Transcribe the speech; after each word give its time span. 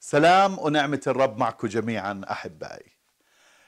سلام 0.00 0.58
ونعمة 0.58 1.00
الرب 1.06 1.38
معكم 1.38 1.68
جميعا 1.68 2.20
أحبائي. 2.30 2.92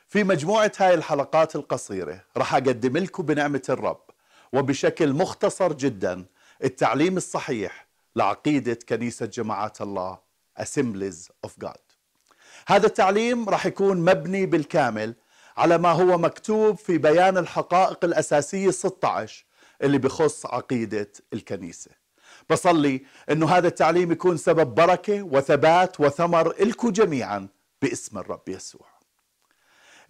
في 0.08 0.24
مجموعة 0.24 0.72
هاي 0.78 0.94
الحلقات 0.94 1.56
القصيرة 1.56 2.24
رح 2.36 2.54
أقدم 2.54 2.96
لكم 2.96 3.22
بنعمة 3.22 3.62
الرب 3.68 4.00
وبشكل 4.52 5.12
مختصر 5.12 5.72
جدا 5.72 6.24
التعليم 6.64 7.16
الصحيح 7.16 7.86
لعقيدة 8.16 8.78
كنيسة 8.88 9.26
جماعات 9.26 9.80
الله 9.80 10.25
Assemblies 10.60 11.28
of 11.46 11.50
God 11.64 11.80
هذا 12.68 12.86
التعليم 12.86 13.48
رح 13.48 13.66
يكون 13.66 13.96
مبني 13.96 14.46
بالكامل 14.46 15.14
على 15.56 15.78
ما 15.78 15.92
هو 15.92 16.18
مكتوب 16.18 16.76
في 16.78 16.98
بيان 16.98 17.38
الحقائق 17.38 18.04
الأساسية 18.04 18.70
16 18.70 19.44
اللي 19.82 19.98
بخص 19.98 20.46
عقيدة 20.46 21.12
الكنيسة 21.32 21.90
بصلي 22.50 23.04
إنه 23.30 23.46
هذا 23.48 23.68
التعليم 23.68 24.12
يكون 24.12 24.36
سبب 24.36 24.74
بركة 24.74 25.22
وثبات 25.22 26.00
وثمر 26.00 26.48
لكم 26.60 26.90
جميعا 26.90 27.48
باسم 27.82 28.18
الرب 28.18 28.48
يسوع. 28.48 28.95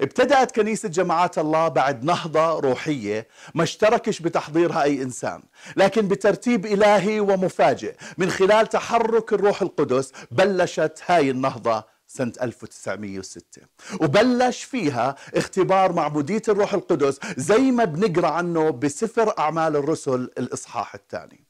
ابتدأت 0.01 0.55
كنيسة 0.57 0.89
جماعات 0.89 1.39
الله 1.39 1.69
بعد 1.69 2.05
نهضة 2.05 2.61
روحية 2.61 3.29
ما 3.55 3.63
اشتركش 3.63 4.21
بتحضيرها 4.21 4.83
أي 4.83 5.03
إنسان 5.03 5.43
لكن 5.77 6.09
بترتيب 6.09 6.67
إلهي 6.67 7.21
ومفاجئ. 7.21 7.95
من 8.19 8.31
خلال 8.31 8.67
تحرك 8.67 9.33
الروح 9.33 9.63
القدس 9.63 10.13
بلشت 10.31 10.99
هاي 11.07 11.31
النهضة 11.31 11.85
سنة 12.09 12.33
1906 12.43 13.63
وبلش 14.01 14.65
فيها 14.65 15.17
اختبار 15.35 15.93
معبودية 15.93 16.43
الروح 16.49 16.75
القدس 16.75 17.19
زي 17.37 17.59
ما 17.71 17.85
بنقرأ 17.85 18.29
عنه 18.29 18.71
بسفر 18.71 19.35
أعمال 19.39 19.77
الرسل 19.77 20.31
الإصحاح 20.39 20.95
الثاني. 20.95 21.45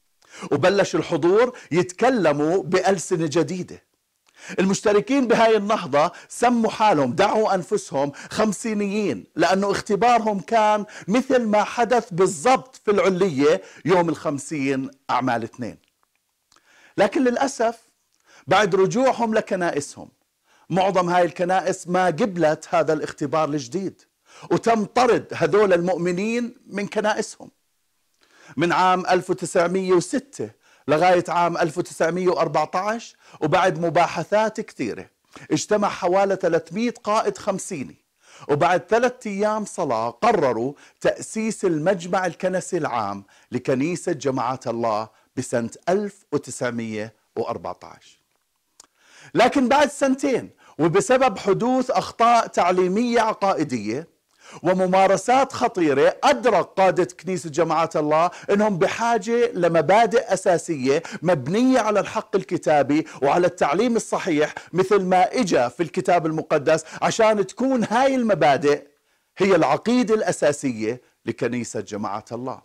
وبلش 0.51 0.95
الحضور 0.95 1.57
يتكلموا 1.71 2.63
بألسنة 2.63 3.29
جديدة. 3.31 3.83
المشتركين 4.59 5.27
بهاي 5.27 5.57
النهضة 5.57 6.11
سموا 6.29 6.69
حالهم 6.71 7.13
دعوا 7.13 7.55
أنفسهم 7.55 8.11
خمسينيين 8.29 9.23
لأنه 9.35 9.71
اختبارهم 9.71 10.39
كان 10.39 10.85
مثل 11.07 11.45
ما 11.45 11.63
حدث 11.63 12.13
بالضبط 12.13 12.81
في 12.85 12.91
العلية 12.91 13.61
يوم 13.85 14.09
الخمسين 14.09 14.89
أعمال 15.09 15.43
اثنين. 15.43 15.77
لكن 16.97 17.23
للأسف 17.23 17.77
بعد 18.47 18.75
رجوعهم 18.75 19.33
لكنائسهم 19.33 20.09
معظم 20.69 21.09
هاي 21.09 21.25
الكنائس 21.25 21.87
ما 21.87 22.05
قبلت 22.05 22.65
هذا 22.69 22.93
الاختبار 22.93 23.49
الجديد 23.49 24.01
وتم 24.51 24.85
طرد 24.85 25.25
هذول 25.33 25.73
المؤمنين 25.73 26.55
من 26.67 26.87
كنائسهم. 26.87 27.51
من 28.57 28.71
عام 28.73 29.05
1906 29.05 30.49
لغاية 30.87 31.23
عام 31.27 31.57
1914 31.57 33.15
وبعد 33.41 33.79
مباحثات 33.79 34.61
كثيرة. 34.61 35.09
اجتمع 35.51 35.89
حوالي 35.89 36.35
300 36.35 36.93
قائد 37.03 37.37
خمسيني. 37.37 37.95
وبعد 38.49 38.83
ثلاثة 38.89 39.29
أيام 39.29 39.65
صلاة 39.65 40.09
قرروا 40.09 40.73
تأسيس 41.01 41.65
المجمع 41.65 42.25
الكنسي 42.25 42.77
العام 42.77 43.23
لكنيسة 43.51 44.11
جماعات 44.11 44.67
الله 44.67 45.09
بسنة 45.35 45.69
1914 45.89 48.17
لكن 49.33 49.67
بعد 49.67 49.89
سنتين 49.89 50.49
وبسبب 50.79 51.37
حدوث 51.37 51.91
أخطاء 51.91 52.47
تعليمية 52.47 53.21
عقائدية 53.21 54.07
وممارسات 54.63 55.53
خطيرة 55.53 56.17
أدرك 56.23 56.65
قادة 56.65 57.07
كنيسة 57.23 57.49
جماعات 57.49 57.95
الله 57.95 58.29
أنهم 58.51 58.77
بحاجة 58.77 59.51
لمبادئ 59.53 60.33
أساسية 60.33 61.03
مبنية 61.21 61.79
على 61.79 61.99
الحق 61.99 62.35
الكتابي 62.35 63.05
وعلى 63.21 63.47
التعليم 63.47 63.95
الصحيح 63.95 64.53
مثل 64.73 65.01
ما 65.03 65.23
إجا 65.39 65.67
في 65.67 65.83
الكتاب 65.83 66.25
المقدس 66.25 66.83
عشان 67.01 67.47
تكون 67.47 67.83
هاي 67.83 68.15
المبادئ 68.15 68.87
هي 69.37 69.55
العقيدة 69.55 70.15
الأساسية 70.15 71.01
لكنيسة 71.25 71.79
جماعات 71.81 72.31
الله. 72.33 72.61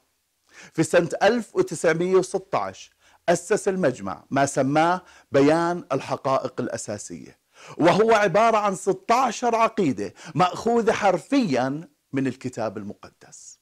في 0.74 0.82
سنة 0.82 1.08
1916 1.22 2.90
أسس 3.28 3.68
المجمع 3.68 4.24
ما 4.30 4.46
سماه 4.46 5.02
بيان 5.32 5.84
الحقائق 5.92 6.60
الأساسية. 6.60 7.41
وهو 7.78 8.12
عبارة 8.12 8.56
عن 8.56 8.74
16 8.74 9.54
عقيدة 9.56 10.14
مأخوذة 10.34 10.92
حرفيا 10.92 11.88
من 12.12 12.26
الكتاب 12.26 12.78
المقدس. 12.78 13.58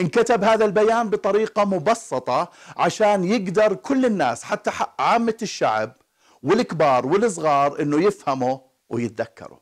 انكتب 0.00 0.44
هذا 0.44 0.64
البيان 0.64 1.10
بطريقة 1.10 1.64
مبسطة 1.64 2.50
عشان 2.76 3.24
يقدر 3.24 3.74
كل 3.74 4.06
الناس 4.06 4.42
حتى 4.44 4.70
عامة 4.98 5.36
الشعب 5.42 5.96
والكبار 6.42 7.06
والصغار 7.06 7.82
إنه 7.82 8.04
يفهموا 8.04 8.58
ويتذكروا. 8.88 9.58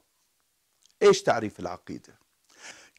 إيش 1.03 1.23
تعريف 1.23 1.61
العقيدة؟ 1.61 2.19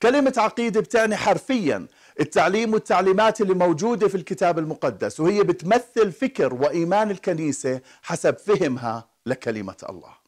كلمة 0.01 0.33
عقيدة 0.37 0.79
بتعني 0.81 1.16
حرفيا 1.17 1.87
التعليم 2.19 2.73
والتعليمات 2.73 3.41
اللي 3.41 3.53
موجودة 3.53 4.07
في 4.07 4.16
الكتاب 4.16 4.59
المقدس 4.59 5.19
وهي 5.19 5.43
بتمثل 5.43 6.11
فكر 6.11 6.53
وإيمان 6.53 7.11
الكنيسة 7.11 7.81
حسب 8.01 8.37
فهمها 8.37 9.09
لكلمة 9.25 9.75
الله. 9.89 10.19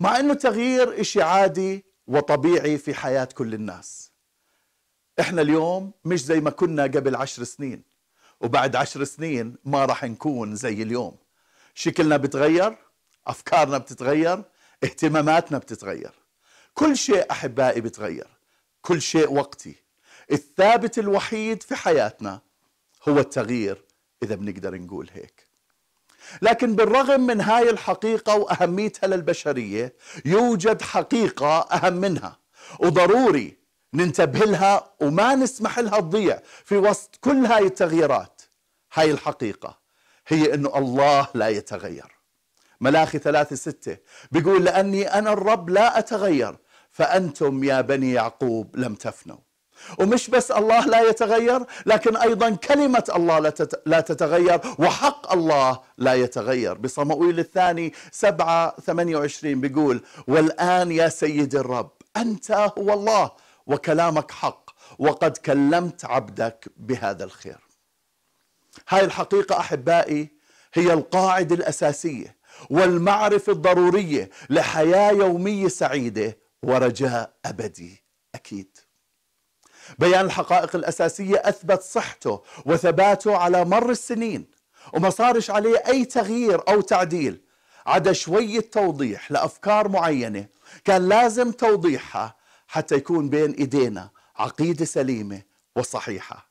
مع 0.00 0.18
إنه 0.20 0.32
التغيير 0.32 1.00
إشي 1.00 1.22
عادي 1.22 1.84
وطبيعي 2.06 2.78
في 2.78 2.94
حياة 2.94 3.24
كل 3.24 3.54
الناس. 3.54 4.12
إحنا 5.20 5.42
اليوم 5.42 5.92
مش 6.04 6.24
زي 6.24 6.40
ما 6.40 6.50
كنا 6.50 6.82
قبل 6.82 7.16
عشر 7.16 7.44
سنين 7.44 7.82
وبعد 8.40 8.76
عشر 8.76 9.04
سنين 9.04 9.56
ما 9.64 9.84
راح 9.84 10.04
نكون 10.04 10.56
زي 10.56 10.82
اليوم. 10.82 11.16
شكلنا 11.74 12.16
بتغير 12.16 12.76
أفكارنا 13.26 13.78
بتتغير 13.78 14.42
اهتماماتنا 14.84 15.58
بتتغير. 15.58 16.14
كل 16.74 16.96
شيء 16.96 17.30
أحبائي 17.30 17.80
بتغير 17.80 18.28
كل 18.82 19.02
شيء 19.02 19.32
وقتي. 19.32 19.74
الثابت 20.32 20.98
الوحيد 20.98 21.62
في 21.62 21.74
حياتنا 21.74 22.40
هو 23.08 23.18
التغيير 23.18 23.84
إذا 24.22 24.34
بنقدر 24.34 24.74
نقول 24.74 25.10
هيك. 25.12 25.45
لكن 26.42 26.74
بالرغم 26.76 27.20
من 27.20 27.40
هاي 27.40 27.70
الحقيقة 27.70 28.34
وأهميتها 28.34 29.06
للبشرية 29.06 29.94
يوجد 30.24 30.82
حقيقة 30.82 31.60
أهم 31.60 31.92
منها. 31.92 32.38
وضروري 32.80 33.58
ننتبه 33.94 34.38
لها 34.38 34.92
وما 35.00 35.34
نسمح 35.34 35.78
لها 35.78 36.00
تضيع 36.00 36.40
في 36.64 36.76
وسط 36.76 37.16
كل 37.20 37.46
هاي 37.46 37.66
التغييرات. 37.66 38.42
هاي 38.92 39.10
الحقيقة 39.10 39.78
هي 40.28 40.54
أنه 40.54 40.78
الله 40.78 41.28
لا 41.34 41.48
يتغير. 41.48 42.16
ملاخي 42.80 43.18
ثلاثة 43.18 43.56
ستة 43.56 43.96
بيقول 44.32 44.64
لأني 44.64 45.14
أنا 45.18 45.32
الرب 45.32 45.70
لا 45.70 45.98
أتغير 45.98 46.56
فأنتم 46.90 47.64
يا 47.64 47.80
بني 47.80 48.12
يعقوب 48.12 48.76
لم 48.76 48.94
تفنوا. 48.94 49.45
ومش 49.98 50.30
بس 50.30 50.50
الله 50.50 50.86
لا 50.86 51.00
يتغير 51.00 51.62
لكن 51.86 52.16
أيضا 52.16 52.50
كلمة 52.50 53.04
الله 53.16 53.38
لا 53.86 54.00
تتغير 54.00 54.60
وحق 54.78 55.32
الله 55.32 55.80
لا 55.98 56.14
يتغير. 56.14 56.74
بصموئيل 56.74 57.38
الثاني 57.38 57.92
سبعة 58.12 58.76
ثمانية 58.80 59.16
وعشرين 59.16 59.60
بيقول 59.60 60.00
والآن 60.28 60.92
يا 60.92 61.08
سيد 61.08 61.54
الرب 61.54 61.90
أنت 62.16 62.50
هو 62.50 62.92
الله 62.92 63.30
وكلامك 63.66 64.30
حق 64.30 64.70
وقد 64.98 65.36
كلمت 65.36 66.04
عبدك 66.04 66.68
بهذا 66.76 67.24
الخير. 67.24 67.58
هاي 68.88 69.04
الحقيقة 69.04 69.58
أحبائي 69.60 70.28
هي 70.74 70.92
القاعدة 70.92 71.54
الأساسية 71.54 72.36
والمعرفة 72.70 73.52
الضرورية 73.52 74.30
لحياة 74.50 75.10
يومية 75.12 75.68
سعيدة 75.68 76.38
ورجاء 76.62 77.32
أبدي 77.44 78.04
أكيد. 78.34 78.78
بيان 79.98 80.24
الحقائق 80.24 80.76
الأساسية 80.76 81.36
أثبت 81.44 81.82
صحته 81.82 82.42
وثباته 82.66 83.36
على 83.36 83.64
مر 83.64 83.90
السنين 83.90 84.46
وما 84.92 85.10
صارش 85.10 85.50
عليه 85.50 85.82
أي 85.86 86.04
تغيير 86.04 86.68
أو 86.68 86.80
تعديل. 86.80 87.40
عدا 87.86 88.12
شوية 88.12 88.60
توضيح 88.60 89.32
لأفكار 89.32 89.88
معينة 89.88 90.46
كان 90.84 91.08
لازم 91.08 91.52
توضيحها 91.52 92.36
حتى 92.68 92.94
يكون 92.94 93.28
بين 93.28 93.52
إيدينا 93.52 94.10
عقيدة 94.36 94.84
سليمة 94.84 95.42
وصحيحة 95.76 96.50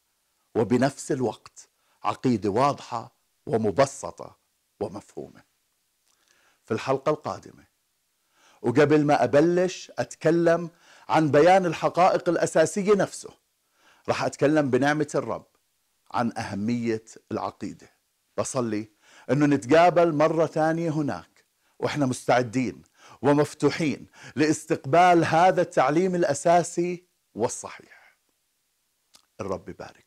وبنفس 0.55 1.11
الوقت 1.11 1.69
عقيدة 2.03 2.49
واضحة 2.49 3.15
ومبسطة 3.45 4.37
ومفهومة. 4.79 5.43
في 6.65 6.73
الحلقة 6.73 7.09
القادمة 7.09 7.63
وقبل 8.61 9.05
ما 9.05 9.23
أبلش 9.23 9.91
أتكلم 9.99 10.69
عن 11.09 11.31
بيان 11.31 11.65
الحقائق 11.65 12.29
الأساسية 12.29 12.93
نفسه. 12.93 13.29
رح 14.09 14.23
أتكلم 14.23 14.69
بنعمة 14.69 15.07
الرب 15.15 15.47
عن 16.11 16.37
أهمية 16.37 17.03
العقيدة. 17.31 17.89
بصلي 18.37 18.89
أنه 19.31 19.45
نتقابل 19.45 20.13
مرة 20.13 20.45
ثانية 20.45 20.89
هناك 20.89 21.45
وإحنا 21.79 22.05
مستعدين 22.05 22.81
ومفتوحين 23.21 24.07
لاستقبال 24.35 25.25
هذا 25.25 25.61
التعليم 25.61 26.15
الأساسي 26.15 27.05
والصحيح. 27.35 28.17
الرب 29.41 29.69
يبارك. 29.69 30.04